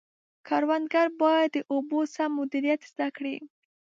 [0.47, 3.35] کروندګر باید د اوبو سم مدیریت زده کړي.